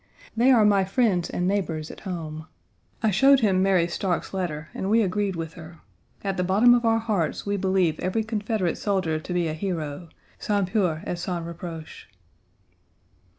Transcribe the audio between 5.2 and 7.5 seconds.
with her. At the bottom of our hearts